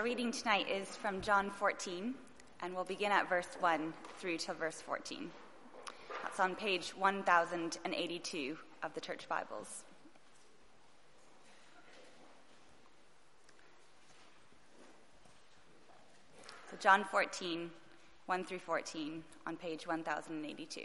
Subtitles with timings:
[0.00, 2.14] Our reading tonight is from John 14,
[2.62, 5.30] and we'll begin at verse 1 through to verse 14.
[6.22, 9.84] That's on page 1082 of the Church Bibles.
[16.70, 17.70] So, John 14,
[18.24, 20.80] 1 through 14, on page 1082.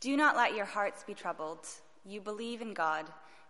[0.00, 1.68] Do not let your hearts be troubled.
[2.04, 3.06] You believe in God,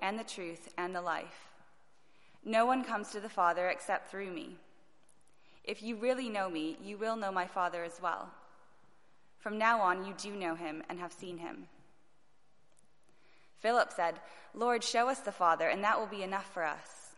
[0.00, 1.48] and the truth, and the life.
[2.44, 4.56] No one comes to the Father except through me.
[5.64, 8.28] If you really know me, you will know my Father as well.
[9.38, 11.68] From now on, you do know him and have seen him.
[13.58, 14.20] Philip said,
[14.52, 17.14] Lord, show us the Father, and that will be enough for us.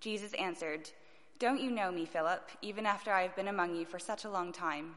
[0.00, 0.90] Jesus answered,
[1.38, 4.30] Don't you know me, Philip, even after I have been among you for such a
[4.30, 4.96] long time?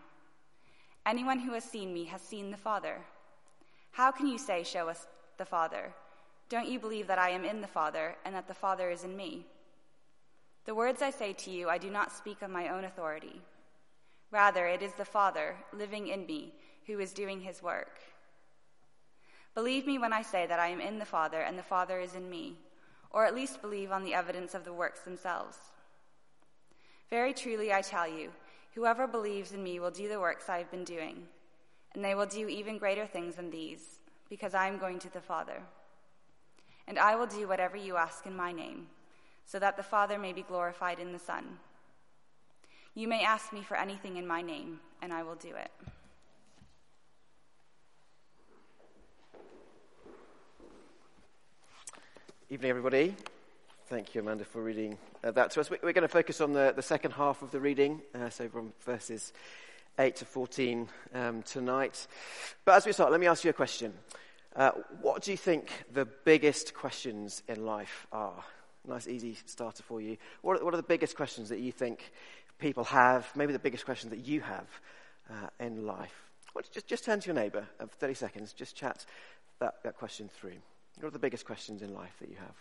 [1.05, 2.97] Anyone who has seen me has seen the Father.
[3.91, 5.93] How can you say, Show us the Father?
[6.49, 9.15] Don't you believe that I am in the Father and that the Father is in
[9.15, 9.45] me?
[10.65, 13.41] The words I say to you, I do not speak on my own authority.
[14.31, 16.53] Rather, it is the Father living in me
[16.87, 17.99] who is doing his work.
[19.53, 22.15] Believe me when I say that I am in the Father and the Father is
[22.15, 22.57] in me,
[23.11, 25.57] or at least believe on the evidence of the works themselves.
[27.09, 28.31] Very truly, I tell you,
[28.73, 31.27] whoever believes in me will do the works I have been doing
[31.95, 33.99] and they will do even greater things than these,
[34.29, 35.63] because I am going to the Father.
[36.87, 38.87] And I will do whatever you ask in my name,
[39.45, 41.59] so that the Father may be glorified in the Son.
[42.93, 45.71] You may ask me for anything in my name, and I will do it.
[52.49, 53.15] Evening, everybody.
[53.87, 55.69] Thank you, Amanda, for reading uh, that to us.
[55.69, 58.71] We're going to focus on the, the second half of the reading, uh, so from
[58.81, 59.33] verses
[59.99, 62.07] 8 to 14 um, tonight.
[62.63, 63.93] But as we start, let me ask you a question.
[64.55, 64.71] Uh,
[65.01, 68.43] what do you think the biggest questions in life are?
[68.87, 70.17] Nice, easy starter for you.
[70.41, 72.11] What are, what are the biggest questions that you think
[72.57, 73.27] people have?
[73.35, 74.67] Maybe the biggest questions that you have
[75.29, 76.13] uh, in life?
[76.71, 78.53] Just, just turn to your neighbour for 30 seconds.
[78.53, 79.05] Just chat
[79.59, 80.55] that, that question through.
[80.99, 82.55] What are the biggest questions in life that you have?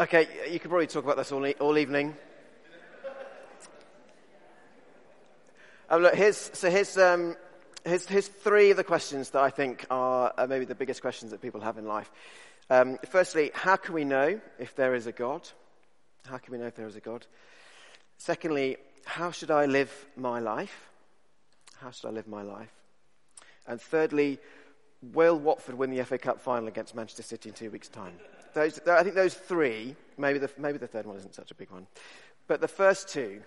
[0.00, 2.16] Okay, you could probably talk about this all, e- all evening.
[5.90, 7.34] Um, look, here's, so here's, um,
[7.84, 11.42] here's, here's, three of the questions that I think are maybe the biggest questions that
[11.42, 12.12] people have in life.
[12.70, 15.48] Um, firstly, how can we know if there is a God?
[16.28, 17.26] How can we know if there is a God?
[18.18, 20.90] Secondly, how should I live my life?
[21.80, 22.72] How should I live my life?
[23.66, 24.38] And thirdly,
[25.02, 28.14] will Watford win the FA Cup final against Manchester City in two weeks' time?
[28.58, 31.70] Those, I think those three, maybe the, maybe the third one isn't such a big
[31.70, 31.86] one,
[32.48, 33.42] but the first two,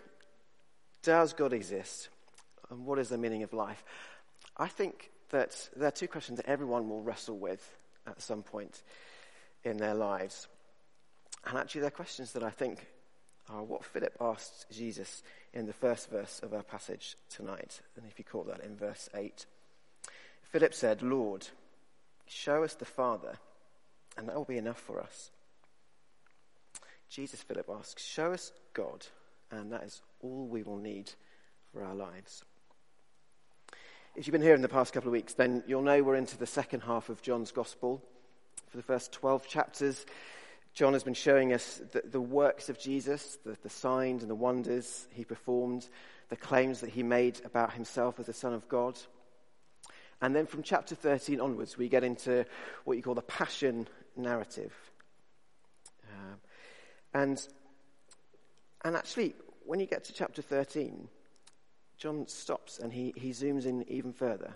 [1.04, 2.08] does God exist?
[2.70, 3.84] And what is the meaning of life?
[4.56, 7.76] I think that there are two questions that everyone will wrestle with
[8.08, 8.84] at some point
[9.66, 10.48] in their lives.
[11.46, 12.88] And actually, they're questions that I think
[13.50, 15.24] are what Philip asked Jesus
[15.54, 17.82] in the first verse of our passage tonight.
[17.98, 19.46] And if you caught that in verse 8,
[20.44, 21.50] Philip said, Lord,
[22.28, 23.34] show us the Father
[24.18, 25.32] and that will be enough for us.
[27.10, 29.06] Jesus, Philip asks, Show us God,
[29.52, 31.12] and that is all we will need
[31.74, 32.44] for our lives.
[34.16, 36.38] if you've been here in the past couple of weeks, then you'll know we're into
[36.38, 38.02] the second half of John's Gospel.
[38.70, 40.06] For the first 12 chapters,
[40.74, 44.36] John has been showing us the, the works of Jesus, the, the signs and the
[44.36, 45.88] wonders he performed,
[46.30, 48.98] the claims that he made about himself as the Son of God.
[50.22, 52.46] And then from chapter 13 onwards, we get into
[52.86, 54.74] what you call the Passion narrative.
[56.10, 56.38] Um,
[57.14, 57.48] and,
[58.84, 59.36] and actually,
[59.66, 61.08] when you get to chapter 13,
[61.98, 64.56] John stops and he, he zooms in even further.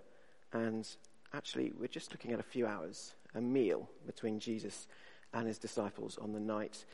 [0.54, 0.88] And
[1.34, 4.88] actually, we're just looking at a few hours, a meal between Jesus
[5.34, 6.86] and his disciples on the night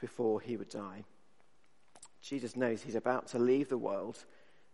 [0.00, 1.04] before he would die.
[2.20, 4.24] Jesus knows he's about to leave the world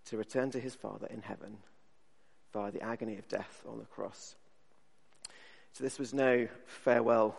[0.07, 1.59] to return to his Father in heaven
[2.53, 4.37] via the agony of death on the cross.
[5.73, 7.37] So, this was no farewell,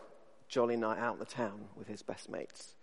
[0.48, 2.76] jolly night out in the town with his best mates.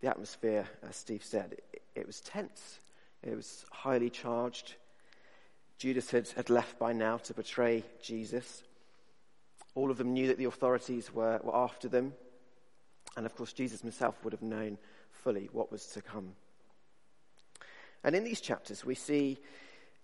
[0.00, 2.80] The atmosphere, as Steve said, it, it was tense.
[3.22, 4.74] It was highly charged.
[5.78, 8.62] Judas had, had left by now to betray Jesus.
[9.74, 12.12] All of them knew that the authorities were, were after them.
[13.16, 14.78] And of course, Jesus himself would have known
[15.10, 16.32] fully what was to come.
[18.02, 19.38] And in these chapters, we see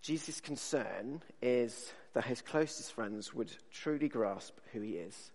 [0.03, 5.31] Jesus' concern is that his closest friends would truly grasp who he is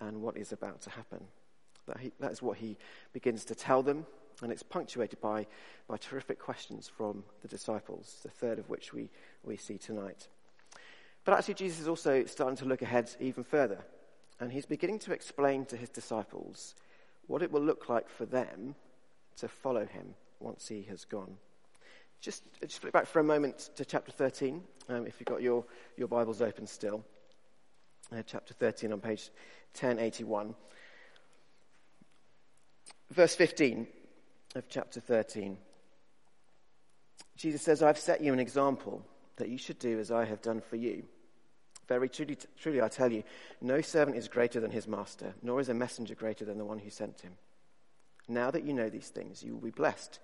[0.00, 1.22] and what is about to happen.
[1.86, 2.76] That, he, that is what he
[3.12, 4.06] begins to tell them
[4.42, 5.46] and it's punctuated by,
[5.86, 9.10] by terrific questions from the disciples, the third of which we,
[9.44, 10.28] we see tonight.
[11.24, 13.84] But actually, Jesus is also starting to look ahead even further.
[14.38, 16.74] And he's beginning to explain to his disciples
[17.26, 18.74] what it will look like for them
[19.36, 21.36] to follow him once he has gone.
[22.20, 25.64] Just, just flip back for a moment to chapter 13, um, if you've got your,
[25.96, 27.02] your Bibles open still.
[28.12, 29.30] Uh, chapter 13 on page
[29.78, 30.54] 1081.
[33.10, 33.86] Verse 15
[34.54, 35.56] of chapter 13.
[37.36, 39.02] Jesus says, I've set you an example
[39.36, 41.04] that you should do as I have done for you.
[41.88, 43.24] Very truly, truly, I tell you,
[43.62, 46.78] no servant is greater than his master, nor is a messenger greater than the one
[46.78, 47.32] who sent him.
[48.28, 50.20] Now that you know these things, you will be blessed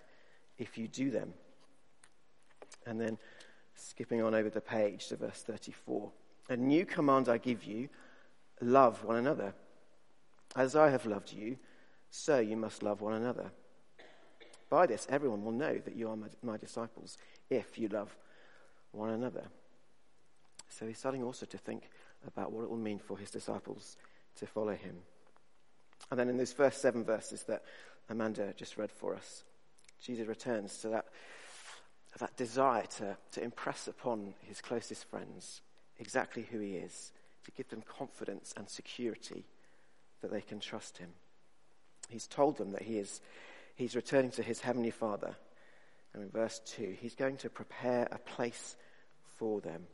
[0.58, 1.32] if you do them.
[2.86, 3.18] And then
[3.74, 6.10] skipping on over the page to verse 34.
[6.48, 7.88] A new command I give you
[8.60, 9.54] love one another.
[10.54, 11.58] As I have loved you,
[12.10, 13.50] so you must love one another.
[14.70, 17.18] By this, everyone will know that you are my, disciples
[17.50, 18.16] if you love
[18.92, 19.44] one another.
[20.68, 21.90] So he's starting also to think
[22.26, 23.96] about what it will mean for his disciples
[24.36, 24.96] to follow him.
[26.10, 27.62] And then in those first seven verses that
[28.08, 29.44] Amanda just read for us,
[30.00, 31.06] Jesus returns to that,
[32.18, 35.60] that desire to, to impress upon his closest friends
[35.98, 37.12] exactly who he is,
[37.44, 39.44] to give them confidence and security
[40.20, 41.10] that they can trust him.
[42.08, 43.20] He's told them that he is
[43.74, 45.36] he's returning to his heavenly Father.
[46.14, 48.76] And in verse 2, he's going to prepare a place
[49.36, 49.86] for them.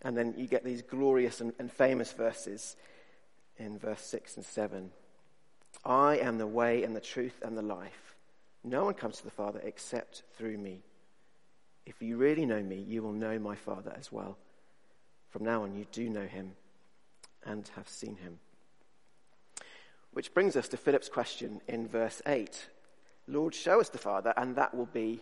[0.00, 2.76] And then you get these glorious and, and famous verses
[3.58, 4.90] in verse 6 and 7.
[5.84, 8.11] I am the way and the truth and the life.
[8.64, 10.82] No one comes to the Father except through me.
[11.84, 14.38] If you really know me, you will know my Father as well.
[15.30, 16.52] From now on, you do know him
[17.44, 18.38] and have seen him.
[20.12, 22.68] Which brings us to Philip's question in verse 8
[23.28, 25.20] Lord, show us the Father, and that will be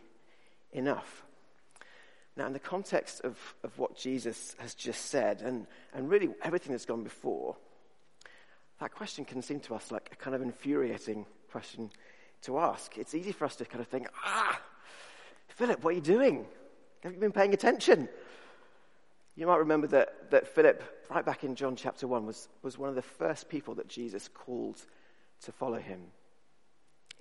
[0.73, 1.25] enough.
[2.37, 6.73] Now, in the context of, of what Jesus has just said, and, and really everything
[6.73, 7.56] that's gone before,
[8.81, 11.91] that question can seem to us like a kind of infuriating question
[12.43, 12.97] to ask.
[12.99, 14.61] It's easy for us to kind of think, ah,
[15.49, 16.47] Philip, what are you doing?
[17.03, 18.09] Have you been paying attention?
[19.37, 22.89] You might remember that, that Philip, right back in John chapter 1, was, was one
[22.89, 24.85] of the first people that Jesus called
[25.43, 26.01] to follow him.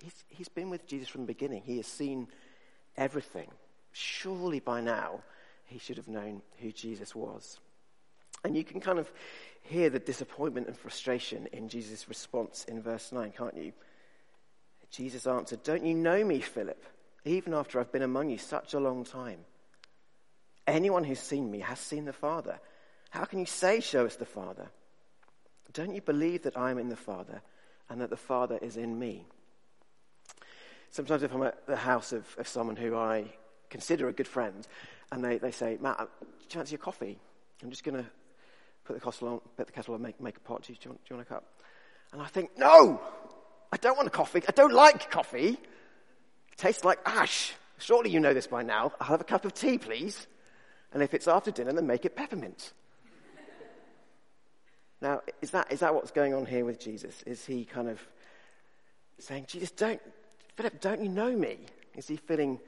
[0.02, 2.28] He's, he's been with Jesus from the beginning, he has seen
[2.96, 3.48] everything.
[3.92, 5.20] Surely by now,
[5.66, 7.58] he should have known who Jesus was.
[8.44, 9.10] And you can kind of
[9.62, 13.72] hear the disappointment and frustration in Jesus' response in verse 9, can't you?
[14.90, 16.82] Jesus answered, Don't you know me, Philip,
[17.24, 19.40] even after I've been among you such a long time?
[20.66, 22.58] Anyone who's seen me has seen the Father.
[23.10, 24.68] How can you say, Show us the Father?
[25.72, 27.40] Don't you believe that I am in the Father
[27.88, 29.26] and that the Father is in me?
[30.90, 33.26] Sometimes, if I'm at the house of, of someone who I
[33.68, 34.66] consider a good friend,
[35.12, 36.08] and they, they say, Matt,
[36.48, 37.18] fancy a coffee?
[37.62, 38.10] I'm just going to
[38.84, 40.62] put the kettle on, put the kettle on, make, make a pot.
[40.62, 41.44] Do you, do, you want, do you want a cup?
[42.12, 43.00] And I think, no,
[43.72, 44.42] I don't want a coffee.
[44.48, 45.48] I don't like coffee.
[45.50, 47.52] It tastes like ash.
[47.78, 48.92] Surely you know this by now.
[49.00, 50.26] I'll have a cup of tea, please.
[50.92, 52.72] And if it's after dinner, then make it peppermint.
[55.00, 57.22] now, is that, is that what's going on here with Jesus?
[57.26, 58.00] Is he kind of
[59.18, 60.00] saying, Jesus, don't,
[60.56, 61.58] Philip, don't you know me?
[61.96, 62.58] Is he feeling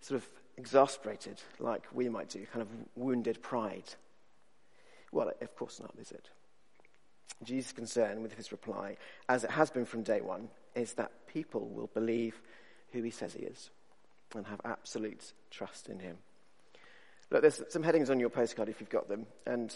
[0.00, 3.84] sort of exasperated like we might do, kind of wounded pride?
[5.10, 6.28] Well, of course not, is it?
[7.42, 8.96] Jesus' concern with his reply,
[9.28, 12.40] as it has been from day one, is that people will believe
[12.92, 13.70] who he says he is
[14.34, 16.16] and have absolute trust in him.
[17.30, 19.74] Look, there's some headings on your postcard if you've got them, and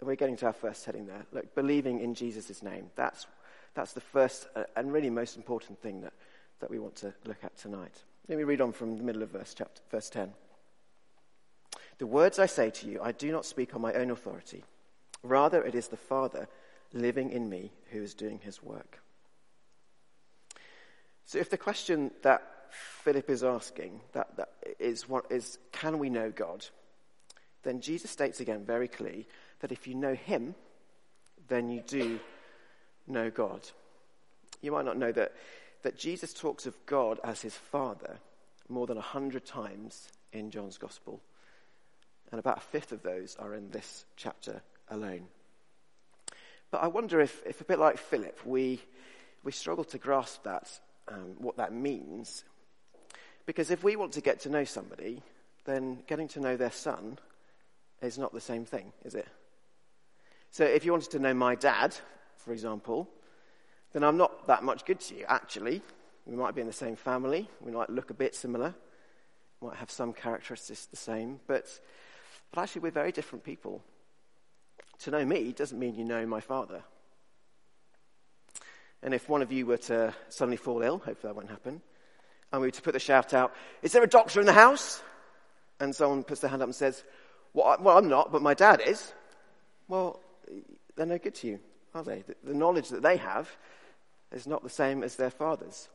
[0.00, 1.24] we're getting to our first heading there.
[1.32, 2.90] Look, believing in Jesus' name.
[2.96, 3.26] That's,
[3.74, 6.12] that's the first uh, and really most important thing that,
[6.60, 8.02] that we want to look at tonight.
[8.28, 10.32] Let me read on from the middle of verse, chapter, verse 10.
[11.98, 14.64] The words I say to you, I do not speak on my own authority.
[15.22, 16.48] Rather, it is the Father
[16.92, 19.00] living in me who is doing his work.
[21.24, 26.10] So, if the question that Philip is asking that, that is, what is can we
[26.10, 26.66] know God?
[27.62, 29.26] Then Jesus states again very clearly
[29.60, 30.54] that if you know him,
[31.48, 32.18] then you do
[33.06, 33.60] know God.
[34.60, 35.32] You might not know that,
[35.82, 38.18] that Jesus talks of God as his Father
[38.68, 41.20] more than a hundred times in John's Gospel.
[42.30, 45.26] And about a fifth of those are in this chapter alone.
[46.72, 48.80] But I wonder if, if a bit like Philip, we,
[49.44, 52.44] we struggle to grasp that, um, what that means.
[53.44, 55.22] Because if we want to get to know somebody,
[55.66, 57.18] then getting to know their son
[58.00, 59.28] is not the same thing, is it?
[60.50, 61.94] So if you wanted to know my dad,
[62.36, 63.06] for example,
[63.92, 65.82] then I'm not that much good to you, actually.
[66.24, 68.74] We might be in the same family, we might look a bit similar,
[69.60, 71.66] might have some characteristics the same, but,
[72.50, 73.82] but actually we're very different people
[75.02, 76.82] to know me doesn't mean you know my father.
[79.02, 81.82] And if one of you were to suddenly fall ill, hopefully that won't happen,
[82.52, 85.02] and we were to put the shout out, Is there a doctor in the house?
[85.80, 87.02] And someone puts their hand up and says,
[87.52, 89.12] Well, well I'm not, but my dad is.
[89.88, 90.20] Well,
[90.94, 91.58] they're no good to you,
[91.94, 92.22] are they?
[92.22, 93.50] The, the knowledge that they have
[94.30, 95.88] is not the same as their father's.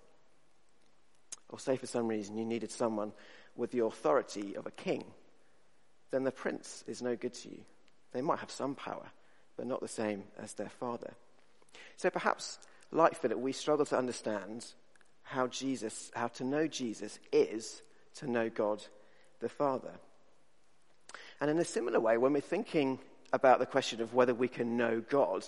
[1.49, 3.13] Or say for some reason you needed someone
[3.55, 5.05] with the authority of a king,
[6.11, 7.59] then the prince is no good to you.
[8.13, 9.07] They might have some power,
[9.55, 11.13] but not the same as their father.
[11.97, 12.59] So perhaps,
[12.91, 14.65] like Philip, we struggle to understand
[15.23, 17.81] how Jesus, how to know Jesus is
[18.15, 18.83] to know God
[19.39, 19.91] the Father.
[21.41, 22.99] And in a similar way, when we're thinking
[23.33, 25.45] about the question of whether we can know God,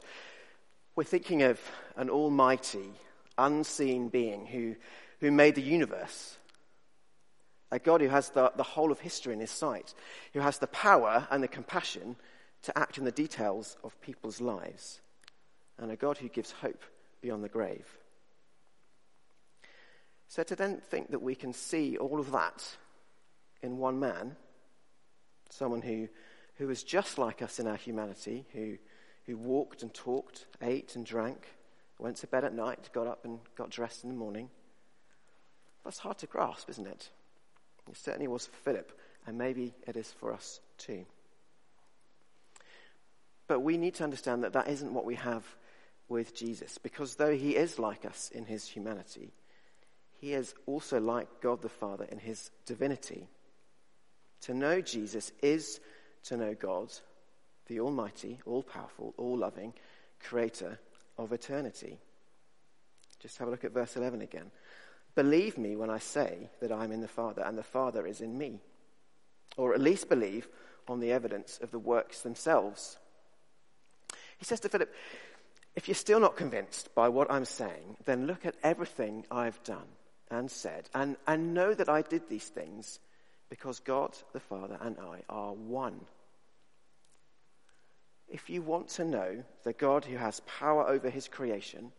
[0.95, 1.59] we're thinking of
[1.95, 2.91] an almighty,
[3.37, 4.75] unseen being who,
[5.21, 6.37] who made the universe.
[7.71, 9.93] A God who has the, the whole of history in his sight,
[10.33, 12.15] who has the power and the compassion
[12.63, 15.01] to act in the details of people's lives,
[15.77, 16.83] and a God who gives hope
[17.21, 17.87] beyond the grave.
[20.27, 22.77] So to then think that we can see all of that
[23.61, 24.35] in one man,
[25.49, 26.07] someone who,
[26.55, 28.77] who was just like us in our humanity, who,
[29.25, 31.47] who walked and talked, ate and drank,
[31.97, 34.49] went to bed at night, got up and got dressed in the morning,
[35.83, 37.09] that's hard to grasp, isn't it?
[37.89, 38.91] It certainly was for Philip,
[39.25, 41.05] and maybe it is for us too.
[43.49, 45.43] But we need to understand that that isn't what we have
[46.07, 49.33] with Jesus, because though he is like us in his humanity,
[50.21, 53.27] he is also like God the Father in his divinity.
[54.41, 55.79] To know Jesus is
[56.25, 56.93] to know God,
[57.65, 59.73] the Almighty, all powerful, all loving,
[60.19, 60.79] creator
[61.17, 61.97] of eternity.
[63.19, 64.51] Just have a look at verse 11 again.
[65.15, 68.21] Believe me when I say that I am in the Father and the Father is
[68.21, 68.61] in me.
[69.57, 70.47] Or at least believe
[70.87, 72.99] on the evidence of the works themselves.
[74.39, 74.91] He says to Philip,
[75.75, 79.87] If you're still not convinced by what I'm saying, then look at everything I've done
[80.31, 82.99] and said, and, and know that I did these things
[83.49, 85.99] because God the Father and I are one.
[88.27, 91.91] If you want to know the God who has power over his creation,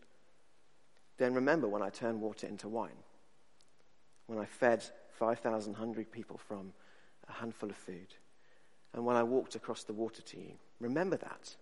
[1.19, 3.03] then remember when I turned water into wine,
[4.27, 4.85] when I fed
[5.19, 6.73] 5,000 hungry people from
[7.29, 8.15] a handful of food,
[8.95, 10.53] and when I walked across the water to you.
[10.79, 11.57] Remember that.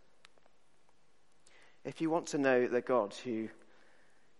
[1.89, 3.49] If you want to know the God who,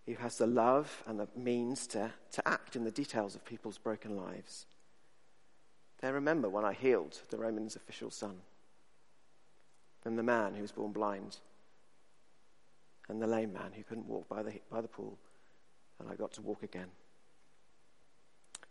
[0.05, 3.79] who has the love and the means to, to act in the details of people's
[3.79, 4.67] broken lives,
[5.99, 8.35] then remember when I healed the Romans' official son,
[10.05, 11.37] and the man who was born blind,
[13.09, 15.17] and the lame man who couldn't walk by the, by the pool,
[15.99, 16.91] and I got to walk again.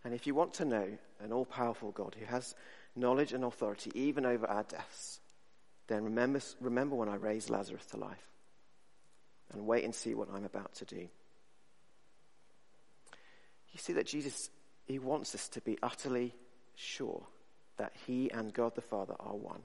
[0.05, 0.87] And if you want to know
[1.19, 2.55] an all powerful God who has
[2.95, 5.19] knowledge and authority even over our deaths,
[5.89, 8.29] then remember, remember when I raised Lazarus to life
[9.53, 11.09] and wait and see what I'm about to do.
[13.73, 14.51] You see that Jesus,
[14.87, 16.35] he wants us to be utterly
[16.75, 17.23] sure
[17.77, 19.63] that he and God the Father are one.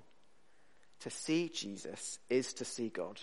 [1.02, 3.20] To see Jesus is to see God.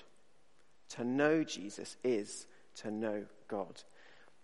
[0.91, 3.83] To know Jesus is to know God.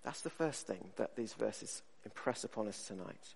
[0.04, 3.34] That's the first thing that these verses impress upon us tonight.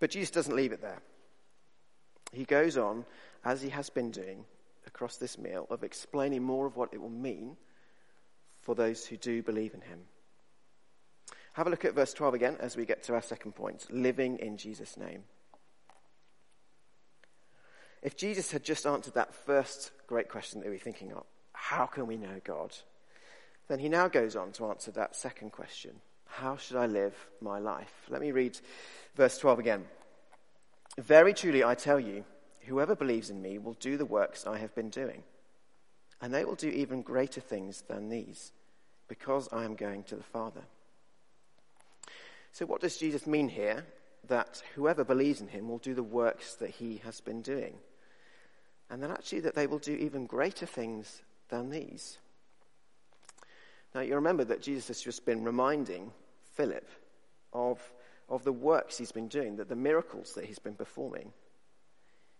[0.00, 1.00] But Jesus doesn't leave it there.
[2.32, 3.04] He goes on,
[3.44, 4.44] as he has been doing
[4.98, 7.56] across this meal, of explaining more of what it will mean
[8.62, 10.00] for those who do believe in him.
[11.52, 14.38] Have a look at verse 12 again as we get to our second point living
[14.38, 15.22] in Jesus' name.
[18.02, 21.86] If Jesus had just answered that first great question that we are thinking of, how
[21.86, 22.74] can we know God?
[23.68, 25.92] Then he now goes on to answer that second question
[26.26, 27.94] How should I live my life?
[28.08, 28.58] Let me read
[29.14, 29.84] verse 12 again.
[30.98, 32.24] Very truly, I tell you,
[32.68, 35.22] whoever believes in me will do the works I have been doing,
[36.20, 38.52] and they will do even greater things than these,
[39.08, 40.62] because I am going to the Father.
[42.52, 43.84] So, what does Jesus mean here?
[44.26, 47.74] That whoever believes in him will do the works that he has been doing.
[48.90, 52.18] And then actually, that they will do even greater things than these.
[53.94, 56.10] Now, you remember that Jesus has just been reminding
[56.54, 56.88] Philip
[57.52, 57.80] of,
[58.28, 61.32] of the works he's been doing, that the miracles that he's been performing.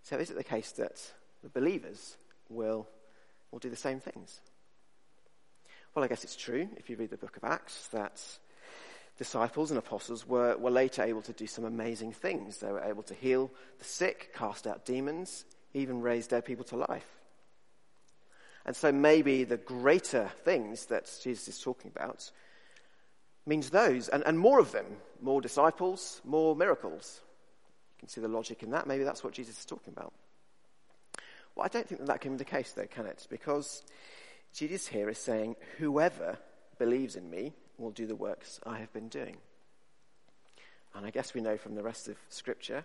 [0.03, 1.01] So, is it the case that
[1.43, 2.17] the believers
[2.49, 2.89] will,
[3.51, 4.41] will do the same things?
[5.95, 8.23] Well, I guess it's true if you read the book of Acts that
[9.19, 12.59] disciples and apostles were, were later able to do some amazing things.
[12.59, 16.77] They were able to heal the sick, cast out demons, even raise dead people to
[16.77, 17.07] life.
[18.65, 22.31] And so maybe the greater things that Jesus is talking about
[23.47, 24.87] means those, and, and more of them,
[25.21, 27.21] more disciples, more miracles.
[27.99, 28.87] You can see the logic in that.
[28.87, 30.13] Maybe that's what Jesus is talking about.
[31.57, 33.27] Well, I don't think that that can be the case, though, can it?
[33.29, 33.83] Because
[34.55, 36.39] Jesus here is saying, whoever
[36.79, 39.37] believes in me will do the works I have been doing.
[40.95, 42.85] And I guess we know from the rest of Scripture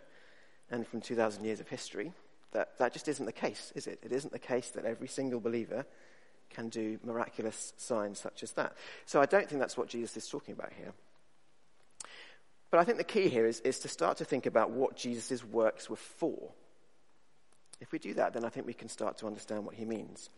[0.72, 2.14] and from 2,000 years of history
[2.52, 4.00] that that just isn't the case, is it?
[4.04, 5.86] It isn't the case that every single believer
[6.50, 8.74] can do miraculous signs such as that.
[9.06, 10.94] So I don't think that's what Jesus is talking about here.
[12.74, 15.46] But I think the key here is, is to start to think about what Jesus'
[15.46, 16.50] works were for.
[17.80, 20.32] If we do that, then I think we can start to understand what he means.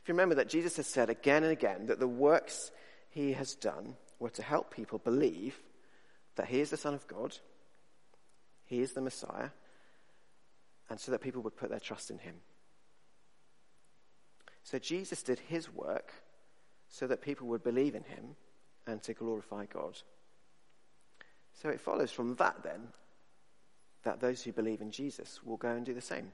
[0.00, 2.70] If you remember that Jesus has said again and again that the works
[3.10, 5.60] he has done were to help people believe
[6.36, 7.36] that he is the Son of God,
[8.64, 9.48] he is the Messiah,
[10.88, 12.36] and so that people would put their trust in him.
[14.62, 16.12] So Jesus did his work
[16.88, 18.36] so that people would believe in him
[18.86, 20.00] and to glorify God.
[21.62, 22.88] So it follows from that then
[24.02, 26.32] that those who believe in Jesus will go and do the same.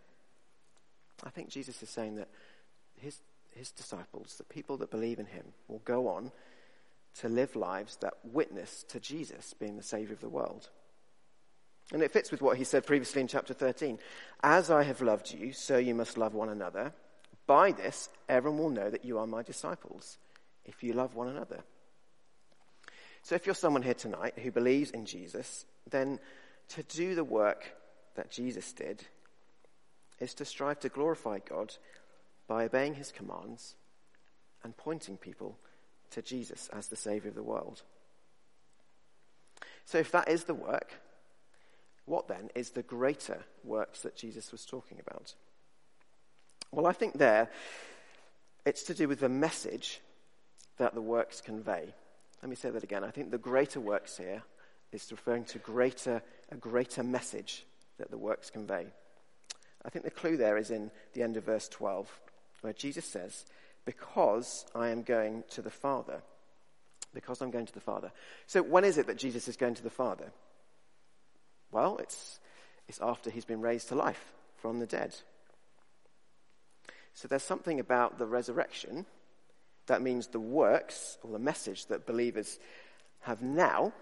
[1.22, 2.28] I think Jesus is saying that
[2.96, 3.18] his,
[3.54, 6.32] his disciples, the people that believe in him, will go on
[7.20, 10.70] to live lives that witness to Jesus being the Savior of the world.
[11.92, 13.98] And it fits with what he said previously in chapter 13.
[14.42, 16.92] As I have loved you, so you must love one another.
[17.46, 20.16] By this, everyone will know that you are my disciples,
[20.64, 21.64] if you love one another.
[23.28, 26.18] So if you're someone here tonight who believes in Jesus, then
[26.70, 27.62] to do the work
[28.14, 29.04] that Jesus did
[30.18, 31.76] is to strive to glorify God
[32.46, 33.74] by obeying his commands
[34.64, 35.58] and pointing people
[36.12, 37.82] to Jesus as the Savior of the world.
[39.84, 40.94] So, if that is the work,
[42.06, 45.34] what then is the greater works that Jesus was talking about?
[46.72, 47.50] Well, I think there
[48.64, 50.00] it's to do with the message
[50.78, 51.92] that the works convey.
[52.42, 53.04] Let me say that again.
[53.04, 54.42] I think the greater works here
[54.92, 57.64] is referring to greater, a greater message
[57.98, 58.86] that the works convey.
[59.84, 62.08] I think the clue there is in the end of verse 12,
[62.60, 63.44] where Jesus says,
[63.84, 66.20] because I am going to the Father.
[67.14, 68.12] Because I'm going to the Father.
[68.46, 70.30] So, when is it that Jesus is going to the Father?
[71.72, 72.38] Well, it's,
[72.86, 75.16] it's after he's been raised to life from the dead.
[77.14, 79.06] So, there's something about the resurrection
[79.88, 82.58] that means the works or the message that believers
[83.20, 83.92] have now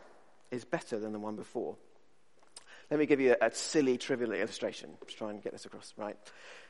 [0.50, 1.76] is better than the one before.
[2.90, 4.90] Let me give you a, a silly, trivial illustration.
[5.00, 6.16] Let's try and get this across, right?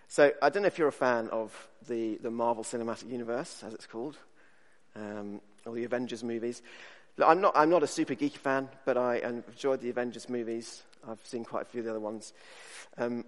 [0.09, 1.53] So I don't know if you're a fan of
[1.89, 4.17] the, the Marvel Cinematic Universe, as it's called,
[4.95, 6.63] um, or the Avengers movies.
[7.23, 10.83] I'm, not, I'm not a super geeky fan, but I enjoyed the Avengers movies.
[11.09, 12.33] I've seen quite a few of the other ones.
[12.99, 13.25] Um,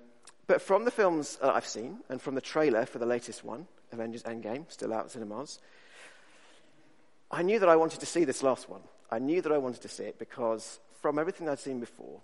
[0.46, 4.22] but from the films I've seen, and from the trailer for the latest one, Avengers
[4.22, 5.58] Endgame, still out in cinemas,
[7.30, 8.80] I knew that I wanted to see this last one.
[9.10, 12.20] I knew that I wanted to see it because from everything I'd seen before,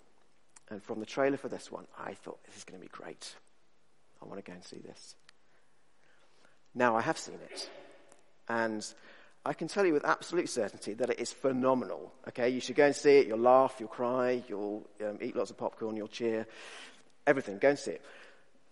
[0.69, 3.35] and from the trailer for this one, I thought this is going to be great.
[4.21, 5.15] I want to go and see this.
[6.73, 7.69] Now I have seen it.
[8.49, 8.85] And
[9.45, 12.11] I can tell you with absolute certainty that it is phenomenal.
[12.27, 13.27] Okay, you should go and see it.
[13.27, 16.47] You'll laugh, you'll cry, you'll um, eat lots of popcorn, you'll cheer,
[17.27, 17.59] everything.
[17.59, 18.05] Go and see it.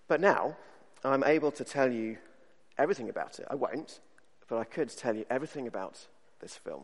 [0.07, 0.57] But now
[1.03, 2.17] I'm able to tell you
[2.77, 3.47] everything about it.
[3.49, 3.99] I won't,
[4.47, 6.07] but I could tell you everything about
[6.43, 6.83] this film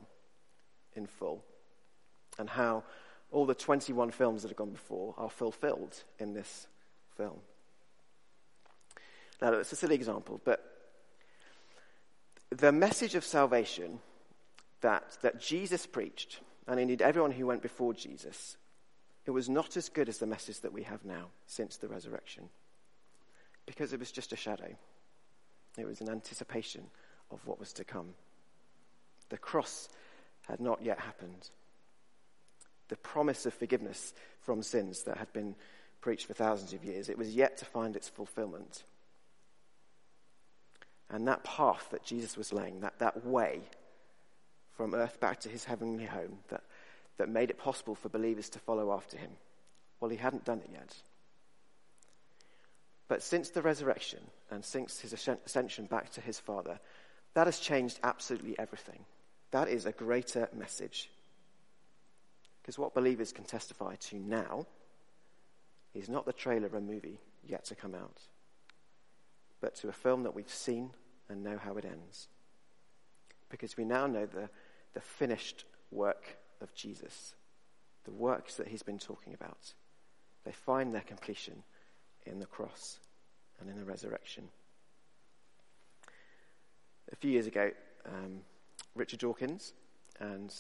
[0.95, 1.43] in full
[2.39, 2.83] and how
[3.31, 6.67] all the 21 films that have gone before are fulfilled in this
[7.15, 7.39] film.
[9.41, 10.63] Now, that's a silly example, but
[12.49, 13.99] the message of salvation
[14.81, 18.57] that, that Jesus preached, and indeed everyone who went before Jesus,
[19.25, 22.49] it was not as good as the message that we have now since the resurrection
[23.69, 24.75] because it was just a shadow.
[25.77, 26.85] It was an anticipation
[27.29, 28.15] of what was to come.
[29.29, 29.89] The cross
[30.47, 31.49] had not yet happened.
[32.87, 35.55] The promise of forgiveness from sins that had been
[36.01, 38.83] preached for thousands of years, it was yet to find its fulfillment.
[41.09, 43.61] And that path that Jesus was laying, that, that way
[44.75, 46.63] from earth back to his heavenly home, that,
[47.17, 49.31] that made it possible for believers to follow after him,
[49.99, 50.95] well, he hadn't done it yet.
[53.07, 54.19] But since the resurrection
[54.51, 56.79] and since his ascension back to his Father,
[57.33, 59.03] that has changed absolutely everything.
[59.51, 61.09] That is a greater message.
[62.61, 64.67] Because what believers can testify to now
[65.93, 68.21] is not the trailer of a movie yet to come out,
[69.59, 70.91] but to a film that we've seen
[71.29, 72.27] and know how it ends.
[73.49, 74.49] Because we now know the,
[74.93, 77.33] the finished work of Jesus,
[78.03, 79.73] the works that he's been talking about.
[80.45, 81.63] They find their completion
[82.25, 82.99] in the cross
[83.59, 84.49] and in the resurrection.
[87.11, 87.71] A few years ago,
[88.05, 88.41] um,
[88.95, 89.73] Richard Dawkins
[90.19, 90.53] and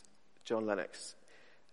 [0.45, 1.15] John Lennox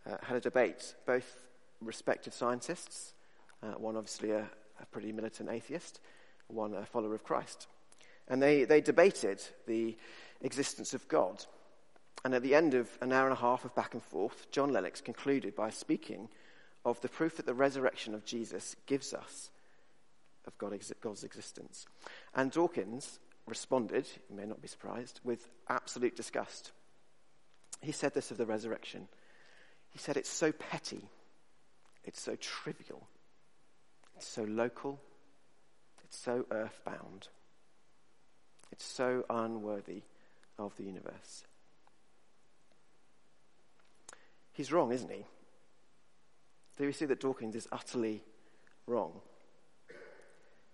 [0.06, 1.46] uh, had a debate, both
[1.80, 3.14] respected scientists,
[3.62, 4.48] uh, one obviously a,
[4.80, 6.00] a, pretty militant atheist,
[6.48, 7.66] one a follower of Christ.
[8.28, 9.96] And they, they debated the
[10.42, 11.44] existence of God.
[12.24, 14.72] And at the end of an hour and a half of back and forth, John
[14.72, 16.28] Lennox concluded by speaking
[16.84, 19.50] of the proof that the resurrection of Jesus gives us
[20.46, 21.86] of God, God's existence.
[22.34, 26.72] And Dawkins responded, you may not be surprised, with absolute disgust.
[27.80, 29.08] He said this of the resurrection.
[29.90, 31.08] He said, It's so petty,
[32.04, 33.06] it's so trivial,
[34.16, 35.00] it's so local,
[36.04, 37.28] it's so earthbound,
[38.72, 40.02] it's so unworthy
[40.58, 41.44] of the universe.
[44.52, 45.24] He's wrong, isn't he?
[46.78, 48.22] Do we see that Dawkins is utterly
[48.86, 49.20] wrong?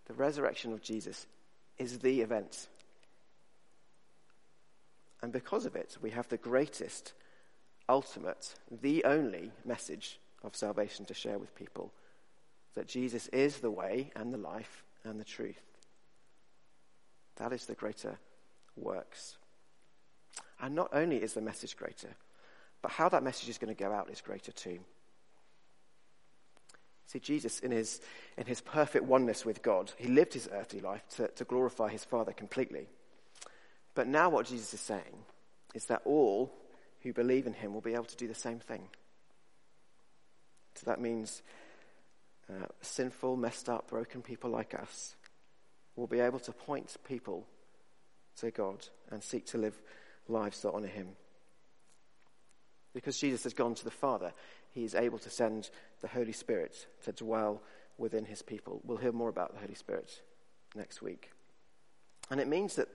[0.06, 1.26] The resurrection of Jesus
[1.78, 2.68] is the event.
[5.22, 7.12] And because of it, we have the greatest,
[7.88, 11.92] ultimate, the only message of salvation to share with people
[12.74, 15.62] that Jesus is the way and the life and the truth.
[17.36, 18.18] That is the greater
[18.76, 19.36] works.
[20.60, 22.14] And not only is the message greater,
[22.80, 24.80] but how that message is going to go out is greater too.
[27.12, 28.00] See, Jesus, in his,
[28.38, 32.04] in his perfect oneness with God, he lived his earthly life to, to glorify his
[32.04, 32.86] Father completely.
[33.94, 35.24] But now, what Jesus is saying
[35.74, 36.50] is that all
[37.02, 38.88] who believe in him will be able to do the same thing.
[40.76, 41.42] So that means
[42.48, 45.14] uh, sinful, messed up, broken people like us
[45.96, 47.46] will be able to point people
[48.36, 49.78] to God and seek to live
[50.28, 51.08] lives that honor him.
[52.94, 54.32] Because Jesus has gone to the Father,
[54.70, 55.68] he is able to send
[56.02, 57.62] the Holy Spirit to dwell
[57.96, 58.80] within his people.
[58.84, 60.22] We'll hear more about the Holy Spirit
[60.74, 61.30] next week.
[62.30, 62.88] And it means that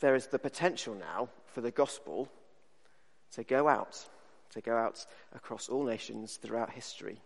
[0.00, 2.28] there is the potential now for the gospel
[3.32, 4.04] to go out,
[4.50, 7.18] to go out across all nations throughout history.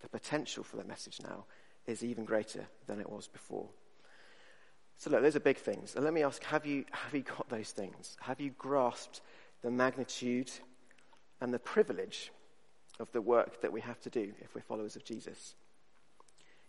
[0.00, 1.44] The potential for the message now
[1.86, 3.68] is even greater than it was before.
[4.98, 5.94] So, look, those are big things.
[5.94, 8.16] And let me ask have you, have you got those things?
[8.20, 9.20] Have you grasped
[9.62, 10.50] the magnitude
[11.40, 12.32] and the privilege
[13.00, 15.54] of the work that we have to do if we're followers of Jesus.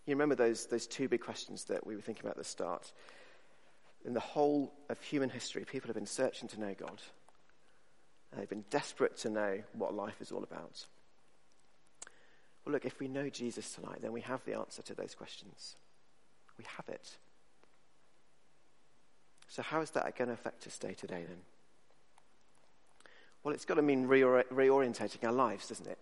[0.05, 2.91] You remember those, those two big questions that we were thinking about at the start.
[4.05, 7.01] In the whole of human history, people have been searching to know God.
[8.35, 10.85] They've been desperate to know what life is all about.
[12.65, 15.75] Well, look, if we know Jesus tonight, then we have the answer to those questions.
[16.57, 17.17] We have it.
[19.47, 21.39] So, how is that going to affect us day to day then?
[23.43, 25.97] Well, it's got to mean reorientating our lives, doesn't it?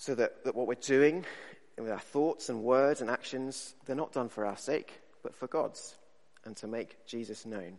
[0.00, 1.26] So that, that what we're doing
[1.76, 5.46] with our thoughts and words and actions, they're not done for our sake, but for
[5.46, 5.94] God's,
[6.46, 7.76] and to make Jesus known.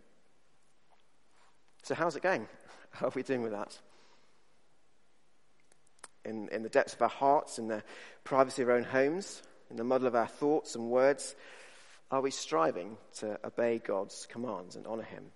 [1.81, 2.47] So, how's it going?
[2.91, 3.75] How are we doing with that?
[6.23, 7.81] In, in the depths of our hearts, in the
[8.23, 11.35] privacy of our own homes, in the muddle of our thoughts and words,
[12.11, 15.31] are we striving to obey God's commands and honor Him?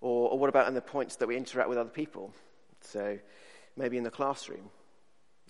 [0.00, 2.34] Or, or what about in the points that we interact with other people?
[2.80, 3.20] So
[3.76, 4.68] maybe in the classroom,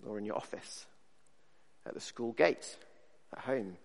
[0.05, 0.87] or in your office,
[1.87, 2.77] at the school gate,
[3.33, 3.77] at home.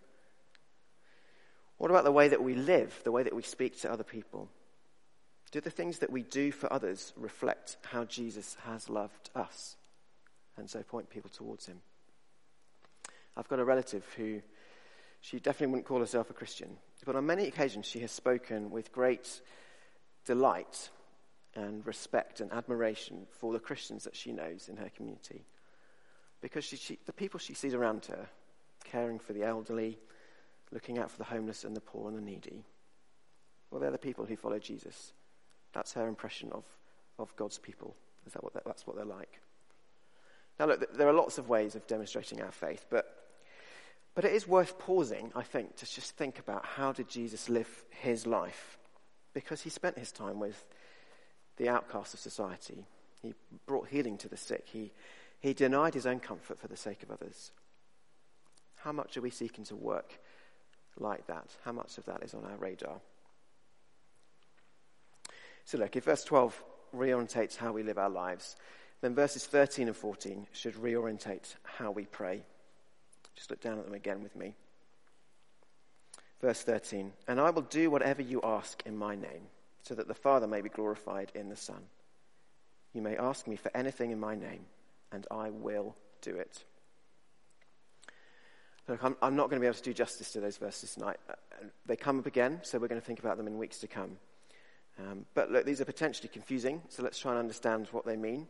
[1.77, 4.49] What about the way that we live, the way that we speak to other people?
[5.51, 9.75] Do the things that we do for others reflect how Jesus has loved us
[10.57, 11.81] and so point people towards him.
[13.35, 14.41] I've got a relative who
[15.19, 18.91] she definitely wouldn't call herself a Christian, but on many occasions she has spoken with
[18.91, 19.41] great
[20.25, 20.89] delight
[21.55, 25.45] and respect and admiration for the Christians that she knows in her community.
[26.41, 28.27] Because she, she, the people she sees around her,
[28.83, 29.99] caring for the elderly,
[30.71, 32.63] looking out for the homeless and the poor and the needy,
[33.69, 35.13] well, they're the people who follow Jesus.
[35.73, 36.65] That's her impression of,
[37.17, 37.95] of God's people.
[38.25, 39.39] Is that what that's what they're like?
[40.59, 43.29] Now, look, there are lots of ways of demonstrating our faith, but,
[44.13, 47.83] but it is worth pausing, I think, to just think about how did Jesus live
[47.89, 48.77] his life?
[49.33, 50.65] Because he spent his time with
[51.57, 52.85] the outcasts of society.
[53.21, 53.33] He
[53.65, 54.67] brought healing to the sick.
[54.71, 54.91] He,
[55.41, 57.51] he denied his own comfort for the sake of others.
[58.77, 60.19] How much are we seeking to work
[60.97, 61.47] like that?
[61.65, 63.01] How much of that is on our radar?
[65.65, 66.63] So, look, if verse 12
[66.95, 68.55] reorientates how we live our lives,
[69.01, 72.43] then verses 13 and 14 should reorientate how we pray.
[73.35, 74.55] Just look down at them again with me.
[76.39, 79.47] Verse 13 And I will do whatever you ask in my name,
[79.83, 81.81] so that the Father may be glorified in the Son.
[82.93, 84.65] You may ask me for anything in my name,
[85.11, 86.63] and I will do it.
[88.87, 91.17] Look, I'm, I'm not going to be able to do justice to those verses tonight.
[91.29, 91.33] Uh,
[91.85, 94.17] they come up again, so we're going to think about them in weeks to come.
[94.99, 98.47] Um, but look, these are potentially confusing, so let's try and understand what they mean.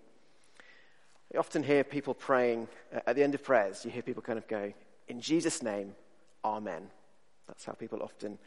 [1.34, 4.39] I often hear people praying, uh, at the end of prayers, you hear people kind
[4.39, 4.74] of go,
[5.08, 5.95] In Jesus' name,
[6.43, 6.89] Amen.
[7.47, 8.38] That's how people often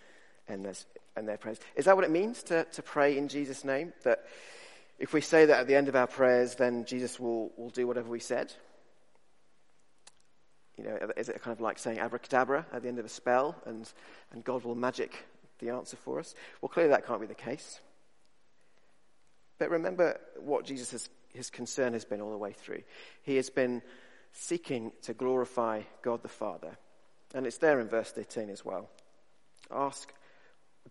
[0.48, 0.74] end their,
[1.16, 1.58] end their prayers.
[1.76, 3.92] Is that what it means to, to pray in Jesus' name?
[4.02, 4.24] That
[4.98, 7.86] if we say that at the end of our prayers, then Jesus will, will do
[7.86, 8.52] whatever we said?
[10.76, 13.56] You know, is it kind of like saying abracadabra at the end of a spell
[13.64, 13.90] and,
[14.32, 15.24] and God will magic
[15.58, 16.34] the answer for us?
[16.60, 17.80] Well, clearly that can't be the case.
[19.58, 22.82] But remember what Jesus has, his concern has been all the way through.
[23.22, 23.82] He has been
[24.32, 26.76] seeking to glorify God the Father.
[27.34, 28.88] And it's there in verse 13 as well.
[29.70, 30.12] Ask,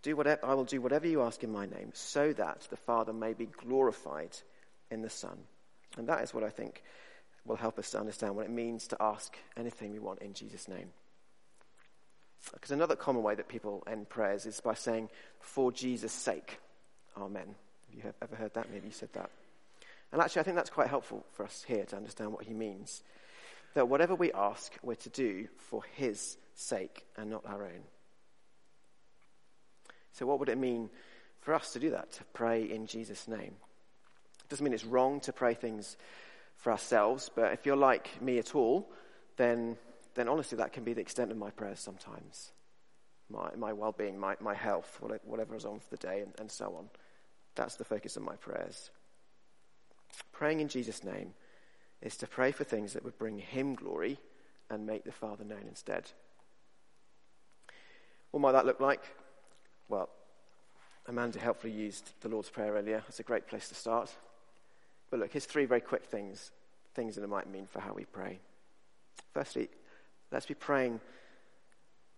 [0.02, 3.12] do whatever, I will do whatever you ask in my name, so that the Father
[3.12, 4.36] may be glorified
[4.90, 5.38] in the Son.
[5.96, 6.82] And that is what I think
[7.46, 10.66] will help us to understand what it means to ask anything we want in Jesus'
[10.66, 10.90] name.
[12.52, 15.08] Because another common way that people end prayers is by saying,
[15.40, 16.58] for Jesus' sake,
[17.16, 17.54] Amen.
[17.88, 18.70] Have you ever heard that?
[18.72, 19.30] Maybe you said that.
[20.12, 23.02] And actually, I think that's quite helpful for us here to understand what he means.
[23.74, 27.82] That whatever we ask, we're to do for his sake and not our own.
[30.14, 30.90] So, what would it mean
[31.40, 33.56] for us to do that, to pray in Jesus' name?
[34.40, 35.96] It doesn't mean it's wrong to pray things
[36.56, 38.88] for ourselves, but if you're like me at all,
[39.36, 39.76] then,
[40.14, 42.52] then honestly, that can be the extent of my prayers sometimes.
[43.28, 46.50] My, my well being, my, my health, whatever is on for the day, and, and
[46.50, 46.88] so on.
[47.56, 48.90] That's the focus of my prayers.
[50.30, 51.34] Praying in Jesus' name
[52.02, 54.18] is to pray for things that would bring Him glory
[54.70, 56.12] and make the Father known instead.
[58.30, 59.02] What might that look like?
[59.88, 60.08] Well,
[61.06, 63.02] Amanda helpfully used the Lord's Prayer earlier.
[63.08, 64.10] It's a great place to start.
[65.10, 66.50] But look, here's three very quick things,
[66.94, 68.38] things that it might mean for how we pray.
[69.32, 69.68] Firstly,
[70.32, 71.00] let's be praying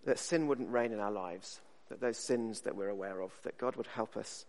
[0.05, 3.59] that sin wouldn't reign in our lives, that those sins that we're aware of, that
[3.59, 4.47] God would help us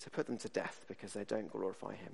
[0.00, 2.12] to put them to death because they don't glorify Him.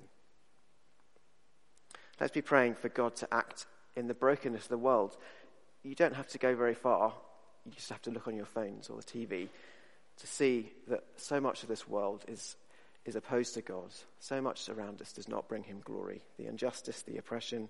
[2.19, 3.65] Let's be praying for God to act
[3.95, 5.17] in the brokenness of the world.
[5.83, 7.13] You don't have to go very far.
[7.65, 9.49] You just have to look on your phones or the TV
[10.17, 12.55] to see that so much of this world is,
[13.05, 13.91] is opposed to God.
[14.19, 16.21] So much around us does not bring Him glory.
[16.37, 17.69] The injustice, the oppression,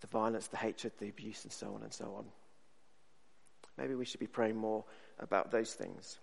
[0.00, 2.26] the violence, the hatred, the abuse, and so on and so on.
[3.78, 4.84] Maybe we should be praying more
[5.18, 6.18] about those things.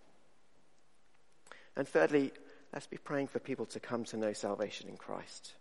[1.75, 2.31] And thirdly,
[2.73, 5.53] let's be praying for people to come to know salvation in Christ,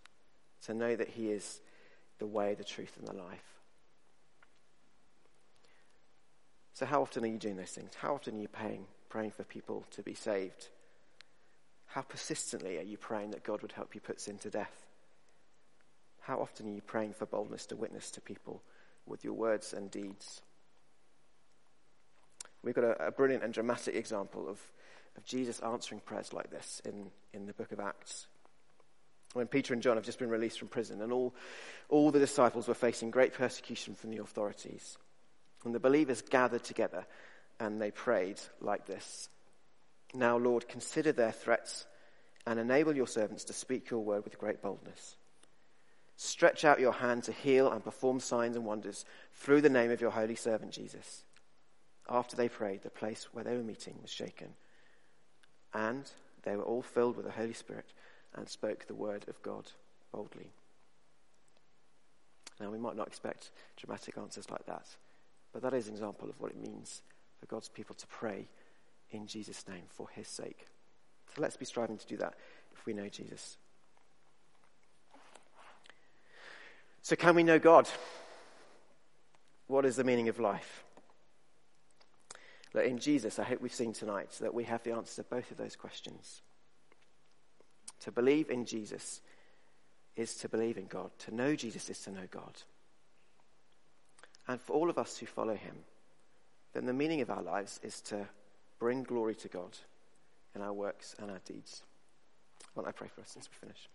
[0.66, 1.60] to know that He is
[2.18, 3.44] the way, the truth, and the life.
[6.74, 7.92] So, how often are you doing those things?
[7.94, 10.68] How often are you praying, praying for people to be saved?
[11.87, 14.87] How persistently are you praying that God would help you put sin to death?
[16.20, 18.62] How often are you praying for boldness to witness to people
[19.05, 20.40] with your words and deeds?
[22.62, 24.59] We've got a, a brilliant and dramatic example of
[25.16, 28.27] of Jesus answering prayers like this in, in the book of Acts.
[29.33, 31.35] When Peter and John have just been released from prison, and all,
[31.88, 34.99] all the disciples were facing great persecution from the authorities.
[35.64, 37.07] And the believers gathered together
[37.61, 39.29] and they prayed like this
[40.14, 41.87] Now, Lord, consider their threats
[42.46, 45.16] and enable your servants to speak your word with great boldness.
[46.16, 50.01] Stretch out your hand to heal and perform signs and wonders through the name of
[50.01, 51.23] your holy servant Jesus.
[52.09, 54.49] After they prayed, the place where they were meeting was shaken
[55.73, 56.11] and
[56.42, 57.92] they were all filled with the Holy Spirit
[58.35, 59.70] and spoke the word of God
[60.12, 60.51] boldly.
[62.61, 64.87] Now, we might not expect dramatic answers like that,
[65.53, 67.03] but that is an example of what it means
[67.40, 68.48] for God's people to pray
[69.11, 70.66] in Jesus' name for his sake.
[71.35, 72.35] So let's be striving to do that
[72.72, 73.57] if we know Jesus.
[77.03, 77.88] So, can we know God?
[79.66, 80.85] What is the meaning of life?
[82.72, 85.50] That in Jesus, I hope we've seen tonight that we have the answers to both
[85.50, 86.42] of those questions.
[88.00, 89.20] To believe in Jesus
[90.16, 91.11] is to believe in God.
[91.20, 92.62] To know Jesus is to know God.
[94.46, 95.76] And for all of us who follow him,
[96.72, 98.28] then the meaning of our lives is to
[98.78, 99.76] bring glory to God
[100.54, 101.83] in our works and our deeds.
[102.74, 103.88] Why don't I pray for us as we finish?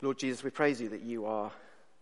[0.00, 1.50] Lord Jesus, we praise you that you are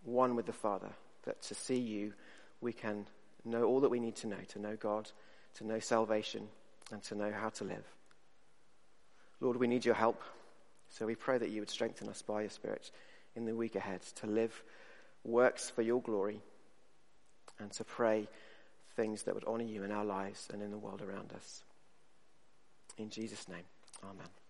[0.05, 0.91] one with the Father,
[1.25, 2.13] that to see you
[2.61, 3.07] we can
[3.45, 5.11] know all that we need to know, to know God,
[5.55, 6.49] to know salvation,
[6.93, 7.85] and to know how to live.
[9.41, 10.23] Lord, we need your help,
[10.91, 12.91] so we pray that you would strengthen us by your Spirit
[13.37, 14.63] in the week ahead to live
[15.25, 16.41] works for your glory
[17.59, 18.29] and to pray
[18.97, 21.63] things that would honor you in our lives and in the world around us.
[22.97, 23.65] In Jesus' name,
[24.03, 24.46] amen.